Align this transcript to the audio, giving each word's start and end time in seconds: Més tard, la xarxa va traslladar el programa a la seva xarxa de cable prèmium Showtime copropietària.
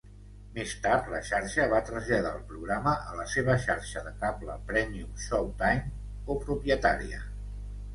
Més 0.53 0.71
tard, 0.85 1.09
la 1.15 1.19
xarxa 1.27 1.67
va 1.73 1.81
traslladar 1.91 2.33
el 2.39 2.41
programa 2.55 2.95
a 3.11 3.15
la 3.21 3.29
seva 3.37 3.61
xarxa 3.69 4.07
de 4.09 4.17
cable 4.25 4.59
prèmium 4.75 5.17
Showtime 5.29 5.97
copropietària. 6.33 7.27